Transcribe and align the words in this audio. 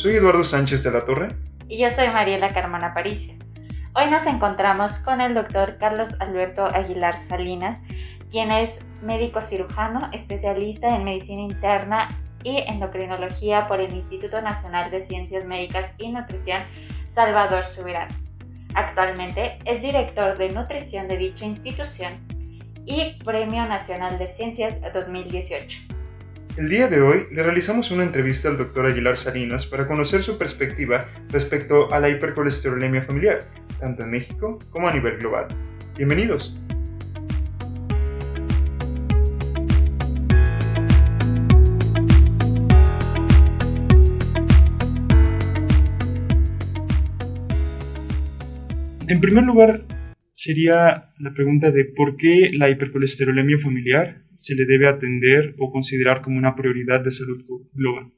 Soy 0.00 0.16
Eduardo 0.16 0.42
Sánchez 0.44 0.82
de 0.82 0.92
la 0.92 1.04
Torre. 1.04 1.28
Y 1.68 1.76
yo 1.76 1.90
soy 1.90 2.08
Mariela 2.08 2.54
Carmona 2.54 2.94
Paricio. 2.94 3.34
Hoy 3.92 4.10
nos 4.10 4.26
encontramos 4.26 4.98
con 5.00 5.20
el 5.20 5.34
doctor 5.34 5.76
Carlos 5.76 6.18
Alberto 6.22 6.64
Aguilar 6.64 7.18
Salinas, 7.18 7.76
quien 8.30 8.50
es 8.50 8.78
médico 9.02 9.42
cirujano, 9.42 10.08
especialista 10.14 10.96
en 10.96 11.04
medicina 11.04 11.42
interna 11.42 12.08
y 12.42 12.64
endocrinología 12.66 13.66
por 13.66 13.78
el 13.78 13.92
Instituto 13.92 14.40
Nacional 14.40 14.90
de 14.90 15.04
Ciencias 15.04 15.44
Médicas 15.44 15.92
y 15.98 16.10
Nutrición 16.10 16.62
Salvador 17.08 17.66
Subirán. 17.66 18.08
Actualmente 18.72 19.58
es 19.66 19.82
director 19.82 20.38
de 20.38 20.48
nutrición 20.48 21.08
de 21.08 21.18
dicha 21.18 21.44
institución 21.44 22.14
y 22.86 23.22
Premio 23.22 23.66
Nacional 23.66 24.18
de 24.18 24.28
Ciencias 24.28 24.76
2018. 24.94 25.89
El 26.56 26.68
día 26.68 26.88
de 26.88 27.00
hoy 27.00 27.26
le 27.30 27.44
realizamos 27.44 27.92
una 27.92 28.02
entrevista 28.02 28.48
al 28.48 28.58
doctor 28.58 28.84
Aguilar 28.84 29.16
Salinas 29.16 29.66
para 29.66 29.86
conocer 29.86 30.20
su 30.22 30.36
perspectiva 30.36 31.06
respecto 31.30 31.92
a 31.92 32.00
la 32.00 32.08
hipercolesterolemia 32.08 33.02
familiar, 33.02 33.44
tanto 33.78 34.02
en 34.02 34.10
México 34.10 34.58
como 34.70 34.88
a 34.88 34.92
nivel 34.92 35.18
global. 35.18 35.46
Bienvenidos. 35.96 36.60
En 49.06 49.20
primer 49.20 49.44
lugar, 49.44 49.84
sería 50.32 51.12
la 51.18 51.32
pregunta 51.32 51.70
de 51.70 51.84
por 51.96 52.16
qué 52.16 52.50
la 52.52 52.68
hipercolesterolemia 52.68 53.58
familiar 53.58 54.29
se 54.40 54.54
le 54.54 54.64
debe 54.64 54.88
atender 54.88 55.54
o 55.60 55.70
considerar 55.70 56.22
como 56.22 56.38
una 56.38 56.56
prioridad 56.56 57.04
de 57.04 57.10
salud 57.10 57.44
global. 57.74 58.10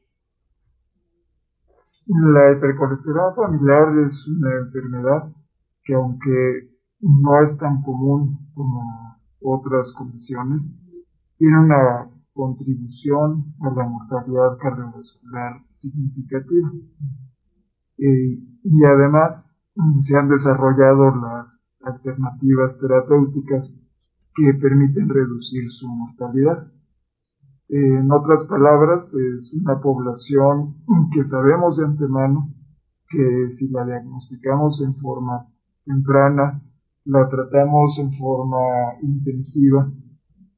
La 2.07 2.53
hipercolesterolemia 2.53 3.35
familiar 3.35 4.07
es 4.07 4.29
una 4.29 4.51
enfermedad 4.59 5.35
que 5.83 5.95
aunque 5.95 6.71
no 7.01 7.43
es 7.43 7.59
tan 7.59 7.83
común 7.83 8.39
como 8.55 9.19
otras 9.41 9.93
condiciones, 9.95 10.73
tiene 11.39 11.59
una 11.59 12.09
contribución 12.33 13.55
a 13.61 13.75
la 13.75 13.85
mortalidad 13.85 14.59
cardiovascular 14.59 15.65
significativa. 15.71 16.71
Eh, 17.99 18.39
y 18.63 18.85
además 18.85 19.59
se 19.99 20.17
han 20.17 20.29
desarrollado 20.29 21.17
las 21.17 21.81
alternativas 21.85 22.79
terapéuticas 22.79 23.83
que 24.35 24.55
permiten 24.55 25.09
reducir 25.09 25.71
su 25.71 25.89
mortalidad. 25.89 26.73
En 27.69 28.11
otras 28.11 28.47
palabras, 28.47 29.15
es 29.15 29.55
una 29.55 29.81
población 29.81 30.77
que 31.13 31.25
sabemos 31.25 31.77
de 31.77 31.87
antemano 31.87 32.55
que 33.09 33.49
si 33.49 33.71
la 33.71 33.85
diagnosticamos 33.85 34.83
en 34.83 34.95
forma 34.95 35.47
temprana, 35.85 36.63
la 37.05 37.29
tratamos 37.29 37.99
en 37.99 38.13
forma 38.13 38.59
intensiva 39.03 39.93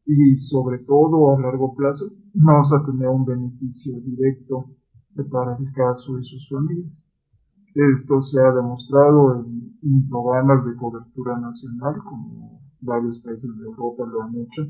y 0.06 0.36
sobre 0.36 0.78
todo 0.80 1.34
a 1.34 1.40
largo 1.40 1.74
plazo, 1.74 2.06
vamos 2.34 2.72
a 2.72 2.84
tener 2.84 3.08
un 3.08 3.24
beneficio 3.24 3.98
directo 4.00 4.70
para 5.30 5.56
el 5.56 5.72
caso 5.72 6.18
y 6.18 6.24
sus 6.24 6.48
familias. 6.48 7.08
Esto 7.74 8.20
se 8.20 8.40
ha 8.40 8.52
demostrado 8.52 9.44
en 9.82 10.08
programas 10.08 10.64
de 10.64 10.76
cobertura 10.76 11.38
nacional, 11.40 11.96
como 12.04 12.63
varios 12.84 13.20
países 13.20 13.58
de 13.58 13.66
Europa 13.66 14.04
lo 14.06 14.22
han 14.22 14.34
hecho, 14.36 14.68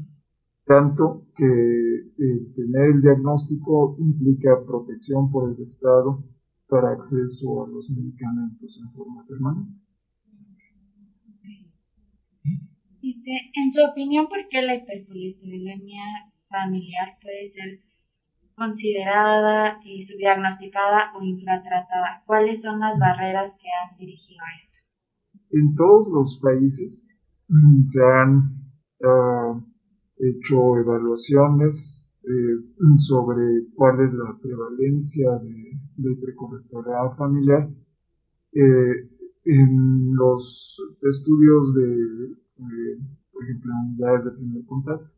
tanto 0.64 1.26
que 1.36 1.44
eh, 1.44 2.52
tener 2.54 2.90
el 2.94 3.02
diagnóstico 3.02 3.96
implica 3.98 4.64
protección 4.64 5.30
por 5.30 5.52
el 5.52 5.62
Estado 5.62 6.24
para 6.68 6.92
acceso 6.92 7.64
a 7.64 7.68
los 7.68 7.90
medicamentos 7.90 8.80
en 8.82 8.90
forma 8.92 9.26
permanente. 9.26 9.84
Este, 13.02 13.32
en 13.62 13.70
su 13.70 13.82
opinión, 13.84 14.28
¿por 14.28 14.48
qué 14.48 14.62
la 14.62 14.76
hipercolesterolemia 14.76 16.04
familiar 16.48 17.18
puede 17.20 17.46
ser 17.46 17.80
considerada 18.54 19.78
y 19.84 20.02
subdiagnosticada 20.02 21.12
o 21.14 21.22
infratratada? 21.22 22.22
¿Cuáles 22.24 22.62
son 22.62 22.80
las 22.80 22.98
barreras 22.98 23.56
que 23.60 23.68
han 23.68 23.98
dirigido 23.98 24.40
a 24.42 24.56
esto? 24.56 24.78
En 25.50 25.74
todos 25.74 26.08
los 26.08 26.40
países 26.40 27.06
se 27.86 28.02
han 28.02 28.54
ah, 29.04 29.60
hecho 30.18 30.76
evaluaciones 30.78 32.08
eh, 32.22 32.56
sobre 32.98 33.66
cuál 33.74 34.00
es 34.00 34.12
la 34.14 34.38
prevalencia 34.40 35.30
de, 35.38 35.72
de 35.96 37.14
familiar. 37.16 37.68
Eh, 38.52 39.10
en 39.46 40.14
los 40.14 40.80
estudios 41.02 41.74
de, 41.74 42.36
por 43.30 43.44
ejemplo, 43.44 43.72
unidades 43.90 44.24
de 44.24 44.30
primer 44.30 44.64
contacto, 44.64 45.14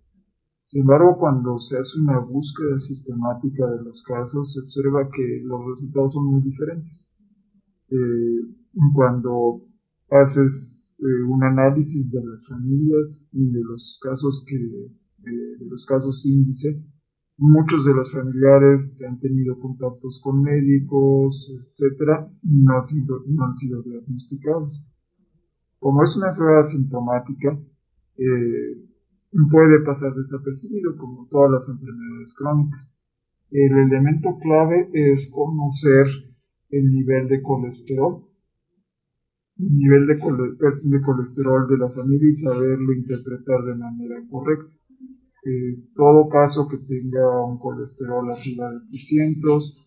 sin 0.66 0.81
embargo, 0.81 1.16
cuando 1.16 1.60
se 1.60 1.78
hace 1.78 2.00
una 2.00 2.19
búsqueda 2.19 2.81
sistemática 2.81 3.70
de 3.70 3.84
los 3.84 4.03
casos, 4.03 4.53
se 4.53 4.60
observa 4.60 5.09
que 5.12 5.41
los 5.44 5.60
resultados 5.65 6.15
son 6.15 6.26
muy 6.26 6.42
diferentes. 6.42 7.15
Eh, 7.88 8.41
cuando 8.92 9.62
haces 10.10 10.96
eh, 10.98 11.22
un 11.28 11.42
análisis 11.44 12.10
de 12.10 12.24
las 12.24 12.46
familias 12.46 13.28
y 13.32 13.50
de 13.50 13.62
los 13.62 13.98
casos 14.02 14.44
que 14.48 14.58
de 15.26 15.66
los 15.66 15.86
casos 15.86 16.24
índice, 16.24 16.80
muchos 17.38 17.84
de 17.84 17.94
los 17.94 18.12
familiares 18.12 18.94
que 18.98 19.06
han 19.06 19.18
tenido 19.18 19.58
contactos 19.58 20.20
con 20.22 20.42
médicos, 20.42 21.52
etcétera, 21.68 22.30
no 22.42 22.76
han 22.76 22.82
sido, 22.82 23.22
no 23.26 23.44
han 23.44 23.52
sido 23.52 23.82
diagnosticados. 23.82 24.82
Como 25.78 26.02
es 26.02 26.16
una 26.16 26.28
enfermedad 26.28 26.62
sintomática, 26.62 27.58
eh, 28.16 28.86
puede 29.50 29.80
pasar 29.84 30.14
desapercibido 30.14 30.96
como 30.96 31.26
todas 31.28 31.50
las 31.50 31.68
enfermedades 31.68 32.34
crónicas. 32.34 32.96
El 33.50 33.72
elemento 33.72 34.38
clave 34.40 34.88
es 34.92 35.30
conocer 35.30 36.06
el 36.70 36.90
nivel 36.90 37.28
de 37.28 37.42
colesterol, 37.42 38.24
el 39.58 39.76
nivel 39.76 40.06
de, 40.06 41.00
colesterol 41.00 41.68
de 41.68 41.78
la 41.78 41.88
familia 41.88 42.28
y 42.28 42.32
saberlo 42.32 42.92
interpretar 42.92 43.64
de 43.64 43.74
manera 43.74 44.16
correcta. 44.30 44.74
Eh, 45.44 45.78
todo 45.94 46.28
caso 46.28 46.68
que 46.68 46.78
tenga 46.78 47.44
un 47.44 47.58
colesterol 47.58 48.30
arriba 48.30 48.70
de 48.72 48.80
300 48.90 49.86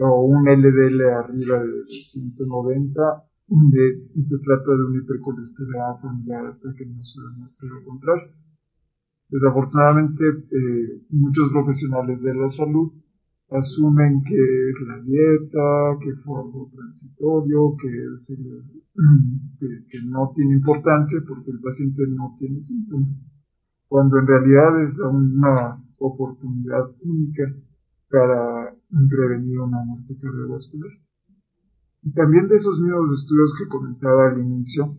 o 0.00 0.24
un 0.26 0.44
LDL 0.44 1.00
arriba 1.10 1.62
de 1.62 2.00
190, 2.02 3.28
se 4.20 4.38
trata 4.44 4.70
de 4.70 4.84
una 4.84 5.02
hipercolesterolemia 5.02 5.96
familiar 6.00 6.46
hasta 6.46 6.72
que 6.76 6.86
no 6.86 7.04
se 7.04 7.20
demuestre 7.22 7.68
lo 7.68 7.84
contrario. 7.84 8.32
Desafortunadamente, 9.30 10.24
eh, 10.28 11.02
muchos 11.10 11.50
profesionales 11.50 12.22
de 12.22 12.34
la 12.34 12.48
salud 12.48 12.92
asumen 13.50 14.22
que 14.24 14.34
es 14.34 14.76
la 14.86 15.00
dieta, 15.02 15.98
que 16.02 16.14
fue 16.22 16.40
algo 16.40 16.70
transitorio, 16.74 17.76
que, 19.58 19.66
que, 19.88 20.02
no 20.04 20.32
tiene 20.34 20.54
importancia 20.54 21.20
porque 21.26 21.50
el 21.50 21.60
paciente 21.60 22.02
no 22.08 22.34
tiene 22.38 22.60
síntomas, 22.60 23.20
cuando 23.88 24.18
en 24.18 24.26
realidad 24.26 24.84
es 24.84 24.98
una 24.98 25.82
oportunidad 25.98 26.90
única 27.02 27.54
para 28.10 28.74
prevenir 29.08 29.60
una 29.60 29.84
muerte 29.84 30.16
cardiovascular. 30.20 30.90
Y 32.02 32.12
también 32.12 32.48
de 32.48 32.56
esos 32.56 32.80
mismos 32.80 33.22
estudios 33.22 33.54
que 33.58 33.68
comentaba 33.68 34.28
al 34.28 34.40
inicio, 34.40 34.96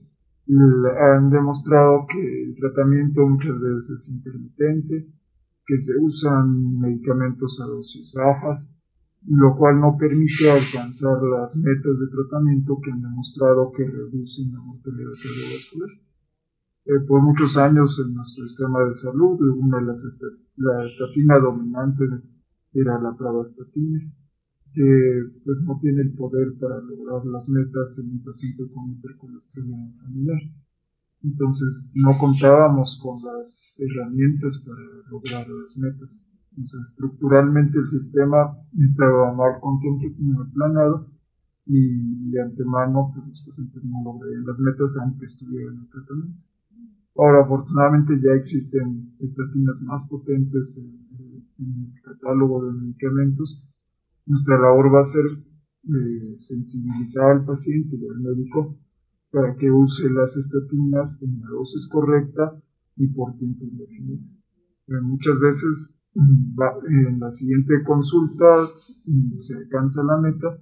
han 1.00 1.30
demostrado 1.30 2.06
que 2.10 2.44
el 2.44 2.56
tratamiento 2.56 3.28
muchas 3.28 3.60
veces 3.60 3.92
es 3.92 4.10
intermitente, 4.10 5.08
que 5.70 5.80
se 5.80 5.94
usan 6.00 6.80
medicamentos 6.80 7.62
a 7.62 7.68
dosis 7.68 8.12
bajas, 8.12 8.74
lo 9.28 9.56
cual 9.56 9.80
no 9.80 9.98
permite 10.00 10.50
alcanzar 10.50 11.22
las 11.22 11.56
metas 11.58 12.00
de 12.00 12.08
tratamiento 12.08 12.80
que 12.84 12.92
han 12.92 13.04
demostrado 13.04 13.72
que 13.78 13.86
reducen 13.86 14.52
la 14.52 14.62
mortalidad 14.62 15.14
cardiovascular. 15.22 15.90
Eh, 16.86 17.00
por 17.08 17.22
muchos 17.22 17.56
años 17.58 18.02
en 18.04 18.16
nuestro 18.16 18.48
sistema 18.48 18.84
de 18.84 18.94
salud, 18.96 19.38
una 19.60 19.78
de 19.78 19.86
las 19.86 20.02
la 20.56 20.86
estatina 20.88 21.38
dominante 21.38 22.04
era 22.74 23.00
la 23.00 23.16
pravastatina, 23.16 24.00
que 24.74 25.24
pues 25.46 25.62
no 25.62 25.78
tiene 25.80 26.02
el 26.02 26.14
poder 26.14 26.58
para 26.60 26.82
lograr 26.82 27.24
las 27.28 27.48
metas 27.48 28.00
en 28.00 28.14
un 28.14 28.24
paciente 28.24 28.64
con 28.74 28.90
hipercolesterolemia 28.90 29.94
familiar. 30.02 30.42
Entonces 31.24 31.92
no 31.94 32.18
contábamos 32.18 33.00
con 33.04 33.22
las 33.24 33.80
herramientas 33.80 34.64
para 34.66 34.82
lograr 35.10 35.48
las 35.48 35.78
metas. 35.78 36.26
Entonces, 36.52 36.92
estructuralmente 36.92 37.78
el 37.78 37.88
sistema 37.88 38.58
estaba 38.82 39.34
mal 39.34 39.60
planeado 40.54 41.08
y 41.66 42.32
de 42.32 42.42
antemano 42.42 43.12
pues, 43.14 43.28
los 43.28 43.44
pacientes 43.46 43.86
no 43.86 44.04
lograrían 44.04 44.46
las 44.46 44.60
metas 44.60 44.98
aunque 45.02 45.26
estuvieran 45.26 45.76
en 45.76 45.90
tratamiento. 45.90 46.46
Ahora, 47.18 47.44
afortunadamente 47.44 48.20
ya 48.24 48.32
existen 48.34 49.14
estatinas 49.20 49.82
más 49.82 50.08
potentes 50.10 50.78
en 50.78 51.94
el 51.94 52.02
catálogo 52.02 52.66
de 52.66 52.74
medicamentos 52.74 53.62
nuestra 54.30 54.60
labor 54.60 54.94
va 54.94 55.00
a 55.00 55.04
ser 55.04 55.26
eh, 55.26 56.34
sensibilizar 56.38 57.32
al 57.32 57.46
paciente 57.46 57.96
y 57.96 58.08
al 58.08 58.20
médico 58.20 58.78
para 59.32 59.56
que 59.56 59.70
use 59.70 60.10
las 60.10 60.36
estatinas 60.36 61.22
en 61.22 61.40
la 61.42 61.50
dosis 61.50 61.88
correcta 61.90 62.62
y 62.98 63.08
por 63.08 63.38
tiempo 63.38 63.64
indefinido. 63.64 64.26
muchas 65.02 65.40
veces 65.40 66.02
mm, 66.16 66.62
en 67.08 67.20
la 67.20 67.30
siguiente 67.30 67.84
consulta 67.86 68.70
mm, 69.06 69.40
se 69.40 69.56
alcanza 69.56 70.04
la 70.04 70.18
meta, 70.18 70.62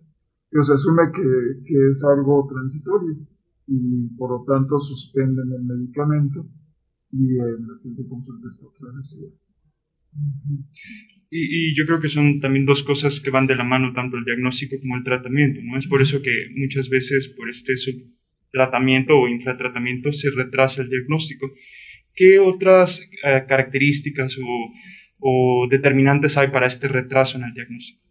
pero 0.49 0.63
se 0.63 0.73
asume 0.73 1.11
que, 1.13 1.89
es 1.89 2.03
algo 2.03 2.45
transitorio 2.49 3.15
y 3.67 4.07
por 4.17 4.31
lo 4.31 4.45
tanto 4.45 4.79
suspenden 4.79 5.51
el 5.51 5.63
medicamento 5.63 6.47
y 7.11 7.37
en 7.37 7.67
la 7.67 7.75
siguiente 7.75 8.07
consulta 8.07 8.47
está 8.47 8.67
otra 8.67 8.91
vez. 8.97 9.17
Y, 11.29 11.71
y, 11.71 11.75
yo 11.75 11.85
creo 11.85 11.99
que 11.99 12.07
son 12.07 12.39
también 12.39 12.65
dos 12.65 12.83
cosas 12.83 13.19
que 13.19 13.29
van 13.29 13.47
de 13.47 13.55
la 13.55 13.63
mano, 13.63 13.93
tanto 13.93 14.17
el 14.17 14.23
diagnóstico 14.23 14.77
como 14.79 14.95
el 14.95 15.03
tratamiento, 15.03 15.59
¿no? 15.63 15.77
Es 15.77 15.87
por 15.87 16.01
eso 16.01 16.21
que 16.21 16.31
muchas 16.55 16.89
veces 16.89 17.27
por 17.35 17.49
este 17.49 17.75
subtratamiento 18.47 19.13
o 19.13 19.27
infratratamiento 19.27 20.11
se 20.11 20.29
retrasa 20.31 20.81
el 20.81 20.89
diagnóstico. 20.89 21.47
¿Qué 22.13 22.39
otras 22.39 23.01
eh, 23.23 23.45
características 23.47 24.37
o, 24.37 24.73
o, 25.19 25.67
determinantes 25.69 26.37
hay 26.37 26.49
para 26.49 26.65
este 26.65 26.87
retraso 26.87 27.37
en 27.37 27.43
el 27.45 27.53
diagnóstico? 27.53 28.07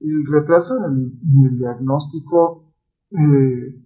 El 0.00 0.26
retraso 0.32 0.76
en 0.78 0.94
el, 0.94 1.52
el 1.52 1.58
diagnóstico 1.58 2.74
eh, 3.10 3.84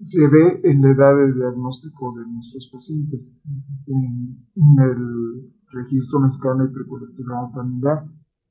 se 0.00 0.28
ve 0.28 0.60
en 0.62 0.80
la 0.82 0.90
edad 0.90 1.16
de 1.16 1.32
diagnóstico 1.32 2.14
de 2.18 2.26
nuestros 2.30 2.70
pacientes. 2.72 3.36
En, 3.86 4.46
el 4.56 5.52
registro 5.70 6.20
mexicano 6.20 6.64
de 6.64 6.70
hipercolesterol 6.70 7.52
familiar, 7.52 8.04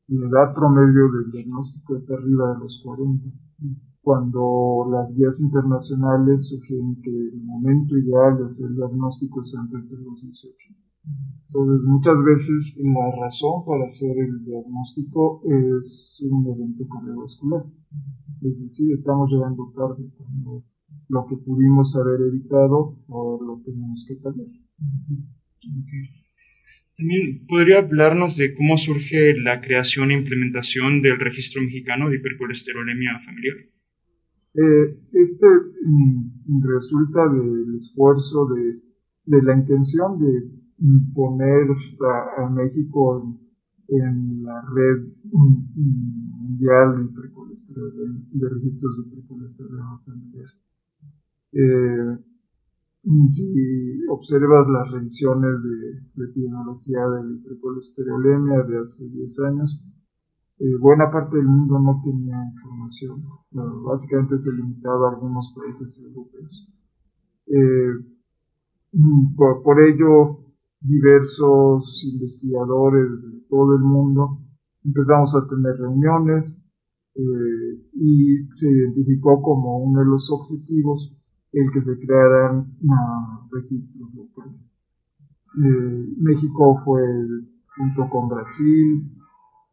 la 0.08 0.28
edad 0.28 0.54
promedio 0.54 1.12
del 1.12 1.32
diagnóstico 1.32 1.96
está 1.96 2.16
arriba 2.16 2.54
de 2.54 2.60
los 2.60 2.82
40, 2.84 3.30
cuando 4.08 4.88
las 4.90 5.14
guías 5.18 5.42
internacionales 5.42 6.48
sugieren 6.48 6.96
que 7.04 7.12
el 7.12 7.44
momento 7.44 7.98
ideal 7.98 8.38
de 8.38 8.46
hacer 8.46 8.70
diagnóstico 8.70 9.42
es 9.42 9.54
antes 9.60 9.92
de 9.92 9.98
los 9.98 10.24
18. 10.24 10.56
Entonces, 11.48 11.84
muchas 11.84 12.16
veces 12.24 12.78
la 12.78 13.12
razón 13.20 13.66
para 13.66 13.86
hacer 13.86 14.16
el 14.18 14.46
diagnóstico 14.46 15.42
es 15.44 16.26
un 16.32 16.48
evento 16.48 16.88
cardiovascular. 16.88 17.66
Es 18.44 18.62
decir, 18.62 18.94
estamos 18.94 19.30
llegando 19.30 19.74
tarde 19.76 20.10
cuando 20.16 20.64
lo 21.10 21.26
que 21.28 21.36
pudimos 21.44 21.94
haber 21.98 22.30
evitado 22.32 22.96
o 23.10 23.44
lo 23.44 23.62
tenemos 23.66 24.06
que 24.08 24.16
pagar. 24.24 24.48
También 26.96 27.46
podría 27.46 27.80
hablarnos 27.80 28.38
de 28.38 28.56
cómo 28.56 28.78
surge 28.78 29.38
la 29.38 29.60
creación 29.60 30.12
e 30.12 30.14
implementación 30.14 31.02
del 31.02 31.20
registro 31.20 31.62
mexicano 31.62 32.10
de 32.10 32.16
hipercolesterolemia 32.16 33.20
familiar. 33.26 33.77
Eh, 34.60 35.00
este 35.14 35.48
mm, 35.86 36.64
resulta 36.64 37.28
del 37.30 37.76
esfuerzo 37.76 38.48
de, 38.48 38.82
de, 39.26 39.44
la 39.44 39.56
intención 39.56 40.20
de 40.20 40.50
poner 41.14 41.68
a, 42.38 42.50
México 42.50 43.38
en, 43.88 44.44
la 44.44 44.62
red 44.74 45.06
mm, 45.32 46.42
mundial 46.42 47.08
de, 47.14 48.40
de 48.40 48.50
registros 48.50 48.98
de 48.98 49.10
hipercolesterolemia 49.10 50.00
familiar. 50.06 50.50
Eh, 51.54 52.18
si 53.30 54.06
observas 54.10 54.68
las 54.68 54.92
revisiones 54.92 55.64
de, 55.64 56.26
epidemiología 56.26 57.08
de 57.08 57.24
la 57.24 57.36
hipercolesterolemia 57.36 58.64
de 58.64 58.80
hace 58.80 59.08
10 59.08 59.40
años, 59.42 59.82
eh, 60.60 60.76
buena 60.80 61.12
parte 61.12 61.38
del 61.38 61.46
mundo 61.46 61.80
no 61.80 62.02
tenía 62.04 62.38
información. 62.54 63.24
básicamente 63.86 64.38
se 64.38 64.52
limitaba 64.54 65.10
a 65.10 65.14
algunos 65.14 65.54
países 65.56 66.04
europeos. 66.04 66.68
Eh, 67.48 67.94
por, 69.36 69.82
ello, 69.82 70.40
diversos 70.82 72.04
investigadores 72.12 73.24
de 73.24 73.40
todo 73.50 73.76
el 73.76 73.84
mundo 73.84 74.40
empezamos 74.84 75.36
a 75.36 75.48
tener 75.48 75.78
reuniones 75.78 76.62
y 77.94 78.48
se 78.52 78.70
identificó 78.72 79.42
como 79.42 79.80
uno 79.80 80.00
de 80.00 80.06
los 80.06 80.32
objetivos 80.32 81.16
el 81.52 81.72
que 81.72 81.82
se 81.82 82.00
crearan 82.00 82.78
registros 83.52 84.14
locales. 84.14 84.78
Eh, 85.64 86.14
México 86.18 86.78
fue, 86.84 87.02
junto 87.78 88.10
con 88.10 88.30
Brasil 88.30 89.17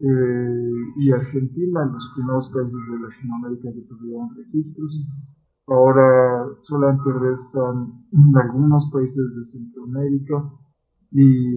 eh, 0.00 0.92
y 0.96 1.12
Argentina, 1.12 1.84
los 1.84 2.12
primeros 2.14 2.48
países 2.50 2.80
de 2.90 3.08
Latinoamérica 3.08 3.72
que 3.72 3.82
tuvieron 3.82 4.34
registros. 4.36 5.06
Ahora 5.66 6.46
solamente 6.62 7.10
restan 7.12 8.04
algunos 8.34 8.90
países 8.92 9.34
de 9.34 9.44
Centroamérica 9.44 10.52
y 11.10 11.54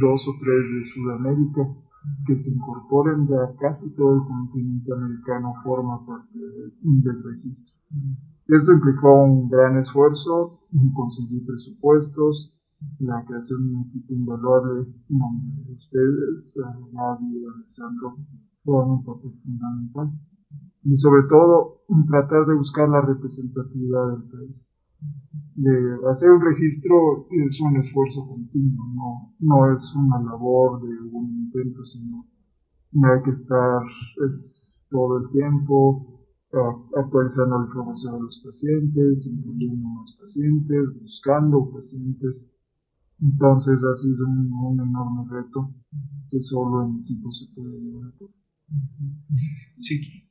dos 0.00 0.26
o 0.26 0.32
tres 0.40 0.74
de 0.74 0.82
Sudamérica 0.82 1.62
que 2.26 2.36
se 2.36 2.50
incorporen 2.50 3.26
ya 3.28 3.54
casi 3.60 3.94
todo 3.94 4.14
el 4.16 4.22
continente 4.26 4.92
americano 4.92 5.54
forma 5.62 6.04
parte 6.04 6.38
del 6.82 7.22
registro. 7.22 7.80
Esto 8.48 8.72
implicó 8.72 9.24
un 9.24 9.48
gran 9.48 9.78
esfuerzo, 9.78 10.60
conseguir 10.94 11.46
presupuestos, 11.46 12.54
la 12.98 13.24
creación 13.26 13.66
de 13.66 13.74
un 13.74 13.86
equipo 13.88 14.14
invaluable 14.14 14.86
donde 15.08 15.72
ustedes, 15.72 16.58
Gaby 16.92 17.38
y 17.38 17.44
Alessandro, 17.44 18.16
fueron 18.64 18.90
un 18.90 19.04
papel 19.04 19.32
fundamental. 19.42 20.12
Y 20.84 20.96
sobre 20.96 21.22
todo, 21.28 21.82
tratar 22.08 22.46
de 22.46 22.54
buscar 22.54 22.88
la 22.88 23.00
representatividad 23.00 24.12
del 24.12 24.30
país. 24.30 24.72
De 25.56 25.98
hacer 26.10 26.30
un 26.30 26.40
registro 26.40 27.26
es 27.30 27.60
un 27.60 27.76
esfuerzo 27.76 28.26
continuo, 28.26 28.84
no, 28.94 29.34
no 29.38 29.72
es 29.72 29.94
una 29.94 30.22
labor 30.22 30.80
de 30.82 30.88
un 31.12 31.30
intento, 31.44 31.84
sino 31.84 32.26
hay 33.02 33.22
que 33.22 33.30
estar 33.30 33.82
es, 34.26 34.86
todo 34.90 35.18
el 35.18 35.30
tiempo 35.30 36.14
actualizando 36.96 37.58
la 37.58 37.66
información 37.66 38.14
de 38.14 38.22
los 38.22 38.42
pacientes, 38.44 39.26
incluyendo 39.26 39.88
más 39.88 40.16
pacientes, 40.20 41.00
buscando 41.00 41.70
pacientes. 41.72 42.48
Entonces 43.20 43.84
ha 43.84 43.94
sido 43.94 44.26
un, 44.26 44.80
enorme 44.80 45.24
reto 45.30 45.72
que 46.30 46.40
solo 46.40 46.86
en 46.86 47.02
equipo 47.02 47.30
se 47.32 47.46
puede 47.54 47.80
llevar 47.80 48.08
a 48.08 48.18
cabo. 48.18 48.34
Sí. 49.80 50.28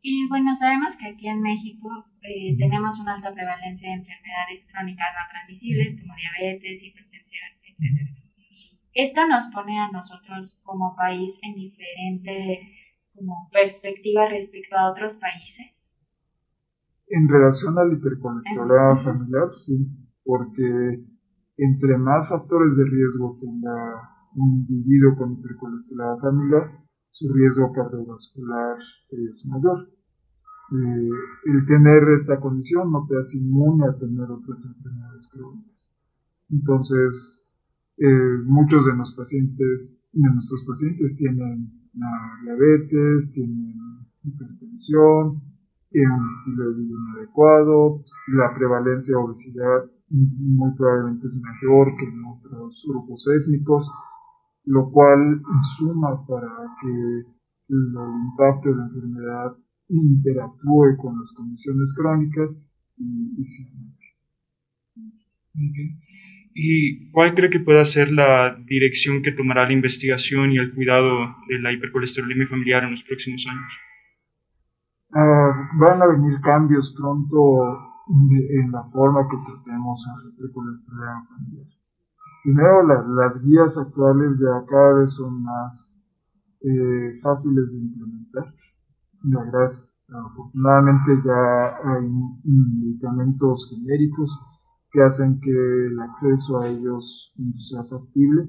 Y 0.00 0.28
bueno, 0.28 0.54
sabemos 0.54 0.96
que 0.96 1.08
aquí 1.08 1.28
en 1.28 1.40
México 1.40 1.88
eh, 2.22 2.56
tenemos 2.56 2.98
una 2.98 3.14
alta 3.14 3.32
prevalencia 3.32 3.88
de 3.88 3.96
enfermedades 3.96 4.68
crónicas 4.70 5.08
no 5.14 5.30
transmisibles 5.30 6.00
como 6.00 6.14
diabetes, 6.14 6.82
hipertensión, 6.82 7.50
etc. 7.62 8.18
Esto 8.94 9.26
nos 9.26 9.46
pone 9.46 9.78
a 9.78 9.90
nosotros 9.90 10.60
como 10.64 10.94
país 10.96 11.38
en 11.42 11.54
diferente 11.54 12.60
como 13.14 13.48
perspectiva 13.52 14.28
respecto 14.28 14.76
a 14.76 14.90
otros 14.90 15.16
países? 15.16 15.94
En 17.08 17.28
relación 17.28 17.78
al 17.78 17.92
hipercolesterolemia 17.92 19.04
familiar, 19.04 19.50
sí, 19.50 19.86
porque 20.24 21.04
entre 21.64 21.96
más 21.98 22.28
factores 22.28 22.76
de 22.76 22.84
riesgo 22.84 23.36
tenga 23.40 24.10
un 24.34 24.66
individuo 24.68 25.16
con 25.16 25.32
hipercolesterolemia 25.32 26.20
familiar, 26.20 26.82
su 27.10 27.32
riesgo 27.32 27.72
cardiovascular 27.72 28.78
es 29.10 29.46
mayor. 29.46 29.88
Eh, 30.72 31.10
el 31.44 31.66
tener 31.66 32.02
esta 32.14 32.40
condición 32.40 32.90
no 32.90 33.06
te 33.06 33.18
hace 33.18 33.36
inmune 33.36 33.86
a 33.86 33.98
tener 33.98 34.30
otras 34.30 34.64
enfermedades 34.64 35.28
crónicas. 35.30 35.92
Entonces, 36.50 37.46
eh, 37.98 38.38
muchos 38.46 38.86
de 38.86 38.94
de 40.12 40.30
nuestros 40.30 40.64
pacientes 40.66 41.16
tienen 41.16 41.68
diabetes, 42.44 43.32
tienen 43.32 43.74
hipertensión, 44.24 45.42
tienen 45.90 46.12
un 46.12 46.26
estilo 46.26 46.70
de 46.70 46.76
vida 46.80 46.96
inadecuado, 47.10 48.04
la 48.28 48.54
prevalencia 48.54 49.16
de 49.16 49.22
obesidad 49.22 49.84
muy 50.12 50.74
probablemente 50.76 51.26
es 51.26 51.40
mayor 51.40 51.96
que 51.96 52.04
en 52.04 52.24
otros 52.24 52.84
grupos 52.86 53.26
étnicos, 53.40 53.90
lo 54.64 54.90
cual 54.90 55.42
suma 55.76 56.24
para 56.26 56.48
que 56.80 57.24
el 57.68 57.94
impacto 58.30 58.68
de 58.68 58.76
la 58.76 58.84
enfermedad 58.84 59.56
interactúe 59.88 60.96
con 61.00 61.18
las 61.18 61.32
condiciones 61.32 61.94
crónicas 61.96 62.58
y, 62.96 63.40
y 63.40 63.44
sea 63.44 63.66
¿Y 66.54 67.10
cuál 67.10 67.34
cree 67.34 67.48
que 67.48 67.60
pueda 67.60 67.84
ser 67.84 68.12
la 68.12 68.56
dirección 68.66 69.22
que 69.22 69.32
tomará 69.32 69.66
la 69.66 69.72
investigación 69.72 70.52
y 70.52 70.58
el 70.58 70.74
cuidado 70.74 71.34
de 71.48 71.58
la 71.60 71.72
hipercolesterolemia 71.72 72.46
familiar 72.46 72.84
en 72.84 72.90
los 72.90 73.02
próximos 73.02 73.46
años? 73.48 73.72
Ah, 75.14 75.70
van 75.78 76.02
a 76.02 76.06
venir 76.06 76.40
cambios 76.42 76.94
pronto 76.96 77.91
en 78.08 78.72
la 78.72 78.82
forma 78.90 79.28
que 79.28 79.36
tratemos 79.46 80.06
a 80.08 80.22
la 80.22 80.30
hipercolesterolemia 80.30 81.26
familiar. 81.28 81.66
Primero, 82.44 82.82
las 83.14 83.42
guías 83.42 83.78
actuales 83.78 84.38
ya 84.40 84.66
cada 84.66 84.94
vez 84.94 85.12
son 85.12 85.42
más 85.42 86.02
eh, 86.60 87.12
fáciles 87.22 87.72
de 87.72 87.78
implementar. 87.78 88.54
Gracias. 89.22 90.00
Afortunadamente 90.08 91.22
ya 91.24 91.76
hay 91.84 92.10
medicamentos 92.44 93.68
genéricos 93.70 94.36
que 94.90 95.02
hacen 95.02 95.40
que 95.40 95.50
el 95.50 95.98
acceso 96.00 96.60
a 96.60 96.68
ellos 96.68 97.32
sea 97.58 97.84
factible. 97.84 98.48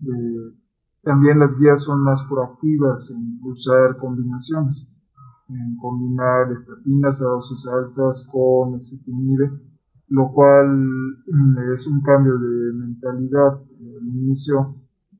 Eh, 0.00 0.54
también 1.02 1.38
las 1.38 1.58
guías 1.58 1.82
son 1.82 2.02
más 2.02 2.22
proactivas 2.24 3.10
en 3.10 3.40
usar 3.42 3.96
combinaciones, 3.98 4.89
en 5.52 5.76
combinar 5.76 6.50
estatinas 6.52 7.20
a 7.20 7.26
dosis 7.26 7.66
altas 7.68 8.26
con 8.30 8.74
ezetimibe, 8.74 9.50
lo 10.08 10.32
cual 10.32 10.68
mm, 11.26 11.72
es 11.72 11.86
un 11.86 12.00
cambio 12.02 12.38
de 12.38 12.72
mentalidad. 12.74 13.54
Al 13.54 14.06
inicio 14.06 14.76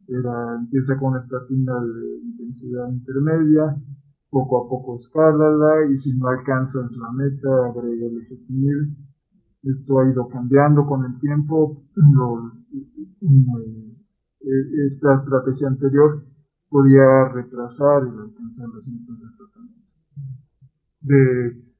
era, 0.09 0.57
empieza 0.57 0.99
con 0.99 1.17
estatina 1.17 1.73
de 1.81 2.21
intensidad 2.25 2.89
intermedia, 2.91 3.77
poco 4.31 4.65
a 4.65 4.69
poco 4.69 4.97
escálala 4.97 5.87
y 5.91 5.97
si 5.97 6.17
no 6.17 6.29
alcanzas 6.29 6.93
la 6.93 7.11
meta 7.13 7.67
agrega 7.67 8.07
el 8.07 8.19
ezetimibe. 8.19 8.89
Esto 9.63 9.99
ha 9.99 10.11
ido 10.11 10.29
cambiando 10.29 10.87
con 10.87 11.05
el 11.05 11.19
tiempo. 11.19 11.83
Eh, 14.43 14.87
esta 14.87 15.13
estrategia 15.13 15.69
anterior 15.69 16.25
podía 16.71 17.29
retrasar 17.29 18.05
y 18.07 18.19
alcanzar 18.19 18.69
las 18.71 18.89
metas 18.89 19.21
de 19.21 19.37
tratamiento. 19.37 19.60
Mm, 21.02 21.71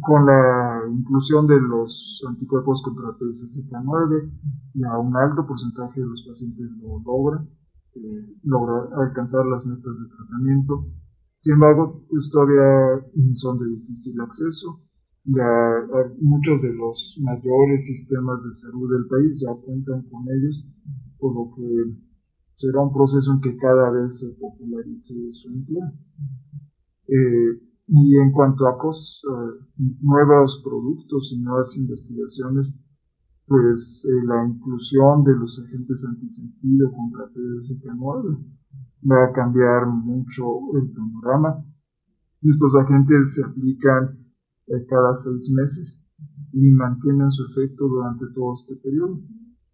con 0.00 0.24
la 0.24 0.80
inclusión 0.90 1.46
de 1.46 1.60
los 1.60 2.24
anticuerpos 2.26 2.82
contra 2.82 3.18
PSZK9, 3.18 4.30
a 4.90 4.98
un 4.98 5.14
alto 5.14 5.46
porcentaje 5.46 6.00
de 6.00 6.06
los 6.06 6.24
pacientes 6.26 6.70
lo 6.80 7.00
logra, 7.04 7.46
eh, 7.94 8.34
logra 8.44 8.88
alcanzar 8.96 9.44
las 9.46 9.66
metas 9.66 9.92
de 10.00 10.08
tratamiento. 10.08 10.86
Sin 11.40 11.54
embargo, 11.54 12.02
pues 12.08 12.30
todavía 12.30 13.04
son 13.34 13.58
de 13.58 13.68
difícil 13.76 14.18
acceso. 14.22 14.80
Ya 15.24 15.86
muchos 16.20 16.62
de 16.62 16.72
los 16.72 17.18
mayores 17.20 17.86
sistemas 17.86 18.42
de 18.44 18.52
salud 18.52 18.90
del 18.90 19.06
país 19.08 19.38
ya 19.40 19.52
cuentan 19.60 20.02
con 20.08 20.24
ellos 20.30 20.64
por 21.18 21.34
lo 21.34 21.54
que 21.54 21.94
será 22.56 22.80
un 22.80 22.92
proceso 22.92 23.32
en 23.32 23.40
que 23.40 23.56
cada 23.56 23.90
vez 23.90 24.20
se 24.20 24.30
popularice 24.40 25.14
su 25.32 25.48
empleo. 25.48 25.92
Eh, 27.08 27.65
y 27.88 28.16
en 28.16 28.32
cuanto 28.32 28.66
a 28.66 28.72
eh, 28.72 29.86
nuevos 30.00 30.60
productos 30.64 31.32
y 31.32 31.40
nuevas 31.40 31.76
investigaciones, 31.76 32.78
pues 33.46 34.04
eh, 34.04 34.26
la 34.26 34.46
inclusión 34.46 35.22
de 35.24 35.36
los 35.36 35.62
agentes 35.64 36.04
antisentido 36.04 36.90
contra 36.92 37.32
PSK9 37.32 38.44
va 39.10 39.24
a 39.26 39.32
cambiar 39.32 39.86
mucho 39.86 40.44
el 40.74 40.90
panorama. 40.90 41.64
Estos 42.42 42.74
agentes 42.76 43.34
se 43.34 43.44
aplican 43.44 44.18
cada 44.88 45.14
seis 45.14 45.48
meses 45.54 46.04
y 46.52 46.72
mantienen 46.72 47.30
su 47.30 47.44
efecto 47.46 47.86
durante 47.86 48.26
todo 48.34 48.54
este 48.54 48.74
periodo 48.76 49.20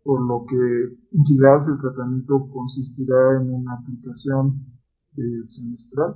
por 0.04 0.20
lo 0.26 0.44
que 0.46 0.86
quizás 1.26 1.68
el 1.68 1.78
tratamiento 1.78 2.48
consistirá 2.52 3.40
en 3.40 3.50
una 3.52 3.74
aplicación 3.74 4.66
eh, 5.16 5.44
semestral 5.44 6.14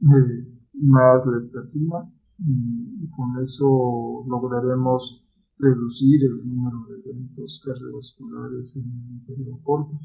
eh, 0.00 0.55
más 0.76 1.26
la 1.26 1.38
estatina 1.38 2.10
y, 2.38 3.08
con 3.10 3.42
eso 3.42 4.24
lograremos 4.28 5.24
reducir 5.58 6.22
el 6.22 6.46
número 6.46 6.84
de 6.88 7.10
eventos 7.10 7.62
cardiovasculares 7.64 8.76
en 8.76 8.84
un 8.84 9.24
periodo 9.26 9.58
corto. 9.62 9.98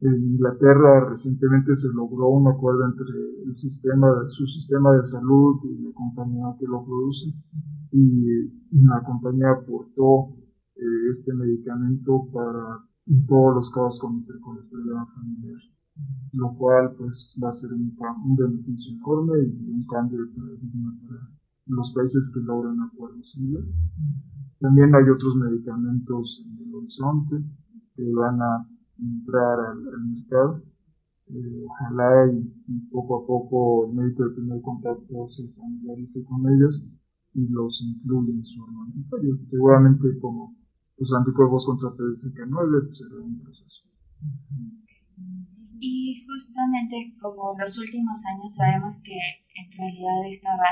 En 0.00 0.14
Inglaterra 0.34 1.08
recientemente 1.08 1.74
se 1.74 1.88
logró 1.94 2.28
un 2.28 2.46
acuerdo 2.46 2.86
entre 2.86 3.06
el 3.44 3.56
sistema, 3.56 4.08
su 4.28 4.46
sistema 4.46 4.92
de 4.92 5.02
salud 5.02 5.60
y 5.64 5.82
la 5.82 5.92
compañía 5.92 6.54
que 6.60 6.66
lo 6.66 6.84
produce 6.84 7.34
y 7.90 8.50
la 8.70 9.02
compañía 9.04 9.50
aportó 9.50 10.36
eh, 10.76 11.08
este 11.10 11.34
medicamento 11.34 12.28
para 12.32 12.84
todos 13.26 13.54
los 13.56 13.70
casos 13.70 14.00
con 14.00 14.18
hipercolesterolemia 14.18 15.06
familiar, 15.14 15.60
lo 16.32 16.54
cual 16.56 16.94
pues 16.96 17.34
va 17.42 17.48
a 17.48 17.52
ser 17.52 17.72
un, 17.72 17.96
beneficio 18.36 18.92
enorme 18.94 19.38
y 19.42 19.70
un 19.70 19.86
cambio 19.86 20.20
de 20.20 20.32
paradigma 20.34 20.94
para 21.06 21.30
los 21.66 21.92
países 21.92 22.30
que 22.32 22.40
logran 22.40 22.80
acuerdos 22.80 23.32
similares. 23.32 23.86
También 24.60 24.94
hay 24.94 25.08
otros 25.08 25.36
medicamentos 25.36 26.44
en 26.46 26.66
el 26.66 26.74
horizonte 26.74 27.36
que 27.94 28.12
van 28.12 28.40
a 28.40 28.68
entrar 28.98 29.60
al, 29.60 29.84
mercado. 30.06 30.62
Eh, 31.28 31.64
ojalá 31.66 32.32
y, 32.32 32.80
poco 32.90 33.22
a 33.22 33.26
poco 33.26 33.86
el 33.86 33.94
médico 33.94 34.24
de 34.24 34.34
primer 34.34 34.62
contacto 34.62 35.28
se 35.28 35.52
familiarice 35.52 36.24
con 36.24 36.40
ellos 36.48 36.82
y 37.34 37.46
los 37.48 37.82
incluya 37.82 38.32
en 38.32 38.44
su 38.44 38.62
armamentario. 38.64 39.38
Seguramente 39.46 40.18
como 40.20 40.56
los 40.96 41.14
anticuerpos 41.14 41.66
contra 41.66 41.90
PSK9 41.90 42.86
pues 42.86 43.02
era 43.10 43.22
un 43.22 43.38
proceso. 43.40 43.82
Y 45.80 46.24
justamente 46.26 47.14
como 47.20 47.52
en 47.54 47.60
los 47.60 47.78
últimos 47.78 48.24
años 48.26 48.54
sabemos 48.54 49.00
que 49.02 49.14
en 49.14 49.72
realidad 49.72 50.26
estaba 50.28 50.66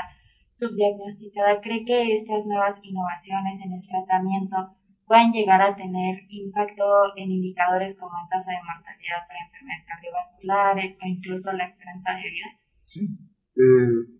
subdiagnosticada, 0.51 1.61
¿cree 1.61 1.85
que 1.85 2.15
estas 2.15 2.45
nuevas 2.45 2.79
innovaciones 2.83 3.61
en 3.61 3.73
el 3.73 3.87
tratamiento 3.87 4.75
pueden 5.05 5.31
llegar 5.31 5.61
a 5.61 5.75
tener 5.75 6.19
impacto 6.29 7.15
en 7.15 7.31
indicadores 7.31 7.97
como 7.97 8.11
en 8.21 8.29
tasa 8.29 8.51
de 8.51 8.57
mortalidad 8.57 9.23
para 9.27 9.45
enfermedades 9.45 9.85
cardiovasculares 9.85 10.97
o 11.01 11.07
incluso 11.07 11.53
la 11.53 11.65
esperanza 11.65 12.11
de 12.11 12.29
vida? 12.29 12.47
Sí. 12.83 13.17
Eh, 13.55 14.17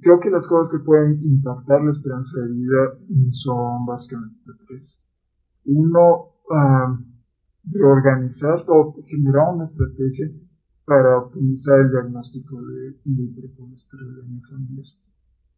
creo 0.00 0.20
que 0.20 0.30
las 0.30 0.48
cosas 0.48 0.72
que 0.72 0.84
pueden 0.84 1.20
impactar 1.22 1.82
la 1.82 1.90
esperanza 1.90 2.40
de 2.40 2.52
vida 2.52 2.98
son 3.32 3.84
básicamente 3.86 4.50
tres. 4.66 5.04
Uno, 5.64 6.32
uh, 6.48 7.11
reorganizar 7.64 8.64
o 8.68 8.94
generar 9.06 9.54
una 9.54 9.64
estrategia 9.64 10.30
para 10.84 11.18
optimizar 11.18 11.80
el 11.80 11.90
diagnóstico 11.90 12.60
de, 12.62 12.96
hipercolesterolemia 13.04 14.42
familiar. 14.48 14.86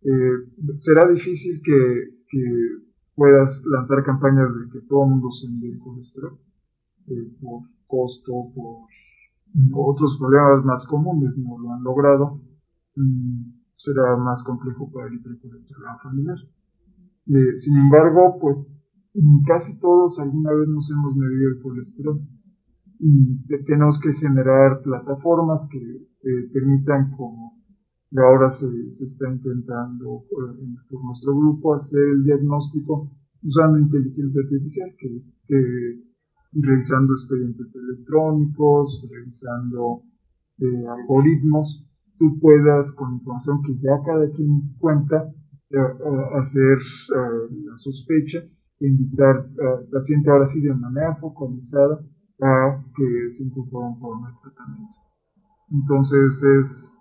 Eh, 0.03 0.77
será 0.77 1.09
difícil 1.09 1.61
que, 1.63 2.15
puedas 3.15 3.63
lanzar 3.67 4.03
campañas 4.03 4.49
de 4.53 4.73
que 4.73 4.87
todo 4.89 5.05
el 5.05 5.11
mundo 5.11 5.31
se 5.31 5.47
el 5.47 5.79
colesterol 5.79 6.37
eh, 7.07 7.31
por 7.41 7.63
costo, 7.87 8.51
por 8.53 8.89
otros 9.73 10.19
problemas 10.19 10.65
más 10.65 10.85
comunes, 10.85 11.37
no 11.37 11.57
lo 11.59 11.73
han 11.73 11.85
logrado. 11.85 12.41
Mm, 12.97 13.53
será 13.77 14.17
más 14.17 14.43
complejo 14.43 14.91
para 14.91 15.07
el 15.07 15.15
hipercolesterolemia 15.15 15.99
familiar. 16.03 16.39
Eh, 17.29 17.59
sin 17.59 17.77
embargo, 17.79 18.39
pues 18.41 18.75
casi 19.47 19.79
todos 19.79 20.19
alguna 20.19 20.53
vez 20.53 20.69
nos 20.69 20.91
hemos 20.91 21.17
medido 21.17 21.51
el 21.51 21.63
colesterol. 21.63 22.21
Y 22.99 23.39
tenemos 23.67 24.01
que 24.01 24.13
generar 24.15 24.81
plataformas 24.83 25.69
que 25.71 26.07
permitan, 26.53 27.11
como 27.17 27.55
ahora 28.17 28.49
se, 28.51 28.67
se 28.93 29.05
está 29.05 29.29
intentando 29.31 30.25
eh, 30.31 30.77
por, 30.89 31.05
nuestro 31.05 31.37
grupo, 31.37 31.75
hacer 31.75 32.01
el 32.01 32.25
diagnóstico 32.25 33.11
usando 33.43 33.79
inteligencia 33.79 34.43
artificial, 34.43 34.91
que, 34.99 35.23
que 35.47 36.01
revisando 36.55 37.13
expedientes 37.13 37.77
electrónicos, 37.77 39.07
revisando 39.11 40.03
eh, 40.59 40.87
algoritmos, 40.87 41.85
tú 42.19 42.39
puedas, 42.41 42.95
con 42.95 43.15
información 43.15 43.61
que 43.63 43.75
ya 43.81 44.01
cada 44.05 44.31
quien 44.31 44.75
cuenta, 44.79 45.25
eh, 45.71 45.77
eh, 45.77 46.39
hacer 46.39 46.79
la 47.11 47.77
sospecha 47.77 48.45
invitar 48.87 49.37
al 49.37 49.87
paciente 49.91 50.31
ahora 50.31 50.47
sí 50.47 50.61
de 50.61 50.75
manera 50.75 51.15
focalizada 51.17 52.01
a 52.41 52.85
que 52.97 53.31
se 53.31 53.45
incorpore 53.45 53.87
un 53.87 53.99
programa 53.99 54.31
de 54.31 54.37
tratamiento. 54.43 54.97
Entonces 55.71 56.43
es, 56.43 56.99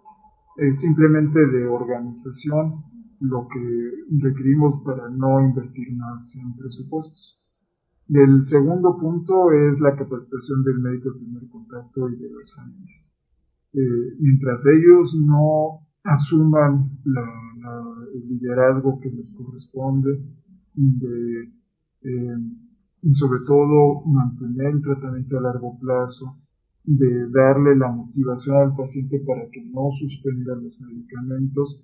es 0.57 0.79
simplemente 0.79 1.45
de 1.45 1.67
organización 1.67 2.83
lo 3.19 3.47
que 3.47 3.91
requerimos 4.19 4.81
para 4.83 5.09
no 5.09 5.41
invertir 5.41 5.95
más 5.95 6.35
en 6.35 6.55
presupuestos. 6.55 7.39
El 8.09 8.43
segundo 8.43 8.97
punto 8.97 9.51
es 9.51 9.79
la 9.79 9.95
capacitación 9.95 10.63
del 10.63 10.79
médico 10.79 11.11
de 11.11 11.19
primer 11.19 11.49
contacto 11.49 12.09
y 12.09 12.17
de 12.17 12.29
las 12.29 12.53
familias. 12.53 13.15
Eh, 13.73 14.15
mientras 14.19 14.65
ellos 14.67 15.15
no 15.15 15.87
asuman 16.03 16.91
el 18.13 18.27
liderazgo 18.27 18.99
que 18.99 19.09
les 19.09 19.33
corresponde 19.33 20.21
de, 20.75 21.51
eh, 22.03 23.13
sobre 23.13 23.39
todo 23.45 24.03
mantener 24.05 24.73
el 24.73 24.81
tratamiento 24.81 25.37
a 25.37 25.41
largo 25.41 25.77
plazo, 25.79 26.37
de 26.85 27.29
darle 27.29 27.75
la 27.77 27.89
motivación 27.91 28.57
al 28.57 28.75
paciente 28.75 29.19
para 29.25 29.49
que 29.49 29.63
no 29.65 29.89
suspenda 29.97 30.55
los 30.55 30.79
medicamentos, 30.81 31.81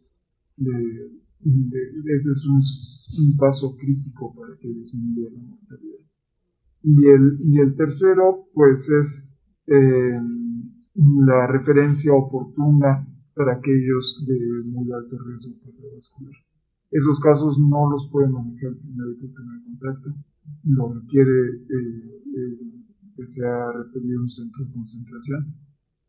ese 0.58 2.30
es 2.30 2.46
un, 3.18 3.38
paso 3.38 3.78
crítico 3.78 4.34
para 4.36 4.58
que 4.58 4.68
disminuya 4.68 5.30
la 5.32 5.42
mortalidad. 5.42 6.00
Y 6.84 7.08
el, 7.08 7.40
y 7.46 7.60
el 7.60 7.76
tercero, 7.76 8.48
pues 8.54 8.90
es 8.90 9.30
eh, 9.68 10.12
la 10.96 11.48
referencia 11.48 12.14
oportuna 12.14 13.08
para 13.36 13.54
aquellos 13.54 14.26
de 14.28 14.64
muy 14.66 14.92
alto 14.92 15.18
riesgo 15.18 15.54
cardiovascular. 15.64 16.34
Esos 16.92 17.20
casos 17.22 17.58
no 17.60 17.90
los 17.92 18.10
puede 18.12 18.30
manejar 18.30 18.72
el 18.72 18.96
médico 18.96 19.28
de 19.28 19.34
primer 19.34 19.64
contacto, 19.64 20.10
lo 20.64 20.94
requiere 20.94 21.32
eh, 21.32 22.24
eh, 22.36 22.80
que 23.16 23.28
sea 23.28 23.72
referido 23.72 24.20
a 24.20 24.24
un 24.24 24.30
centro 24.30 24.66
de 24.66 24.74
concentración. 24.74 25.56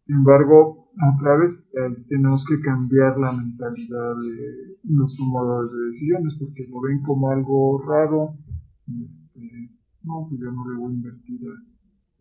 Sin 0.07 0.17
embargo, 0.17 0.91
otra 1.17 1.37
vez 1.37 1.71
tenemos 2.09 2.45
que 2.47 2.61
cambiar 2.61 3.19
la 3.19 3.33
mentalidad 3.33 4.15
de 4.17 4.79
los 4.85 5.17
tomadores 5.17 5.71
de 5.71 5.87
decisiones 5.87 6.37
porque 6.39 6.67
lo 6.69 6.81
ven 6.81 7.03
como 7.03 7.31
algo 7.31 7.83
raro. 7.87 8.35
Este, 9.05 9.71
no, 10.03 10.27
pues 10.29 10.41
yo 10.41 10.51
no 10.51 10.69
le 10.69 10.79
voy 10.79 10.93
a 10.93 10.97
invertir 10.97 11.41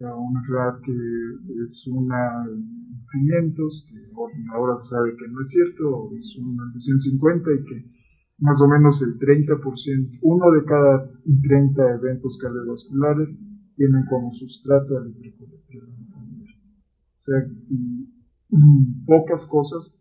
a, 0.02 0.16
una 0.16 0.40
enfermedad 0.40 0.80
que 0.84 1.64
es 1.64 1.88
una 1.88 2.46
en 2.46 3.54
que 3.54 4.52
ahora 4.54 4.78
se 4.80 4.90
sabe 4.90 5.16
que 5.18 5.28
no 5.30 5.42
es 5.42 5.50
cierto, 5.50 6.12
es 6.16 6.38
una 6.38 6.64
250 6.74 7.50
y 7.52 7.64
que 7.66 7.99
más 8.40 8.62
o 8.62 8.68
menos 8.68 9.02
el 9.02 9.20
30%, 9.20 10.20
uno 10.22 10.52
de 10.52 10.64
cada 10.66 11.12
30 11.42 11.96
eventos 11.96 12.38
cardiovasculares 12.42 13.38
tienen 13.76 14.06
como 14.06 14.34
sustrato 14.34 14.98
al 14.98 15.10
hipercolesterol. 15.10 15.90
O 15.90 17.22
sea, 17.22 17.56
si 17.56 18.10
pocas 19.06 19.46
cosas 19.48 20.00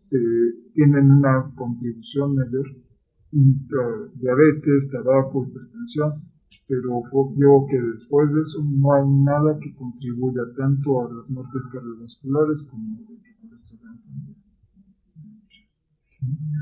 tienen 0.73 1.11
una 1.11 1.51
contribución 1.55 2.35
mayor, 2.35 2.67
diabetes, 4.15 4.89
tabaco, 4.91 5.45
hipertensión, 5.45 6.23
pero 6.67 6.97
obvio 7.11 7.65
que 7.69 7.81
después 7.81 8.33
de 8.33 8.41
eso 8.41 8.63
no 8.63 8.93
hay 8.93 9.03
nada 9.07 9.57
que 9.59 9.73
contribuya 9.75 10.43
tanto 10.55 11.01
a 11.01 11.13
las 11.13 11.29
muertes 11.29 11.67
cardiovasculares 11.73 12.67
como 12.69 12.99
el 12.99 13.05
colesterol. 13.41 13.99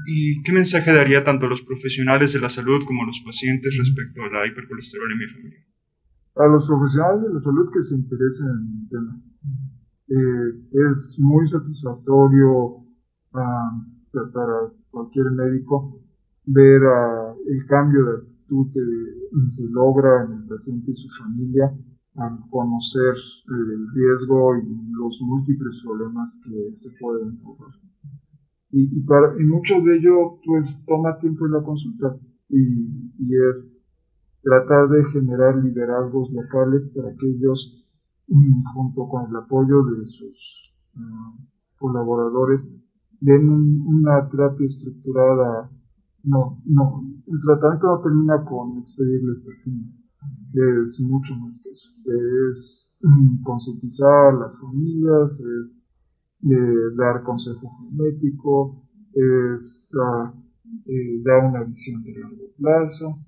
¿Y 0.08 0.42
qué 0.44 0.54
mensaje 0.54 0.94
daría 0.94 1.24
tanto 1.24 1.46
a 1.46 1.50
los 1.50 1.62
profesionales 1.62 2.34
de 2.34 2.40
la 2.40 2.50
salud 2.50 2.84
como 2.86 3.04
a 3.04 3.06
los 3.08 3.22
pacientes 3.26 3.78
respecto 3.78 4.22
a 4.22 4.30
la 4.30 4.48
hipercolesterolemia 4.48 5.28
familiar? 5.34 5.64
A 6.36 6.48
los 6.48 6.68
profesionales 6.68 7.24
de 7.24 7.34
la 7.34 7.40
salud 7.40 7.70
que 7.74 7.84
se 7.84 7.96
interesen 7.96 8.48
en 8.48 8.82
el 8.82 8.90
tema. 8.90 9.22
Eh, 10.10 10.90
es 10.90 11.18
muy 11.20 11.46
satisfactorio 11.48 12.86
ah, 13.34 13.84
para 14.34 14.72
cualquier 14.90 15.32
médico 15.32 16.02
ver 16.46 16.82
uh, 16.82 17.36
el 17.46 17.66
cambio 17.68 18.06
de 18.06 18.38
que 18.74 19.50
se 19.50 19.70
logra 19.72 20.24
en 20.24 20.32
el 20.32 20.48
paciente 20.48 20.92
y 20.92 20.96
su 20.96 21.10
familia 21.22 21.70
al 22.16 22.40
conocer 22.50 23.14
el 23.50 23.88
riesgo 23.94 24.56
y 24.56 24.92
los 24.94 25.20
múltiples 25.22 25.82
problemas 25.84 26.42
que 26.44 26.72
se 26.76 26.90
pueden 27.00 27.38
ocurrir. 27.44 27.87
Y, 28.72 28.98
y, 28.98 29.02
para, 29.02 29.34
y 29.40 29.44
mucho 29.46 29.76
de 29.82 29.98
ello 29.98 30.40
pues 30.46 30.86
toma 30.86 31.18
tiempo 31.20 31.46
en 31.46 31.54
la 31.54 31.64
consulta. 31.64 32.18
Y, 32.50 32.58
y 33.20 33.36
es 33.50 33.78
tratar 34.42 34.90
de 34.90 35.04
generar 35.06 35.58
liderazgos 35.58 36.32
locales 36.32 36.86
para 36.96 37.14
que 37.16 37.28
ellos, 37.28 37.86
mm, 38.28 38.64
junto 38.74 39.08
con 39.10 39.30
el 39.30 39.36
apoyo 39.36 39.84
de 39.84 40.06
sus 40.06 40.74
ah, 40.96 41.36
colaboradores, 41.78 42.74
den 43.20 43.82
una 43.86 44.30
terapia 44.30 44.66
estructurada. 44.66 45.70
No, 46.24 46.62
no, 46.66 47.04
el 47.28 47.42
tratamiento 47.42 47.88
no 47.88 48.02
termina 48.02 48.44
con 48.44 48.78
expedirle 48.80 49.32
estatina, 49.32 49.88
es 50.54 51.00
mucho 51.00 51.36
más 51.36 51.62
que 51.64 51.70
eso, 51.70 51.90
es 52.50 52.98
concientizar 53.44 54.34
a 54.34 54.40
las 54.40 54.60
familias, 54.60 55.40
es 55.40 55.87
eh, 56.44 56.96
dar 56.96 57.24
consejo 57.24 57.70
genético, 57.80 58.84
es 59.14 59.92
uh, 59.96 61.24
dar 61.24 61.46
una 61.46 61.64
visión 61.64 62.04
de 62.04 62.14
largo 62.14 62.44
plazo, 62.58 63.20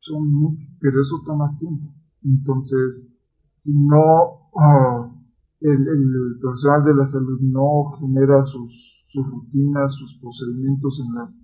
son 0.00 0.56
pero 0.80 1.00
eso 1.00 1.22
toma 1.26 1.56
tiempo. 1.58 1.94
Entonces, 2.22 3.10
si 3.54 3.72
no 3.86 4.50
uh, 4.52 5.14
el, 5.60 6.38
profesional 6.40 6.84
de 6.84 6.94
la 6.94 7.04
salud 7.04 7.40
no 7.40 7.92
genera 7.98 8.42
sus 8.44 8.94
rutinas, 9.14 9.94
sus 9.94 10.18
procedimientos 10.20 11.00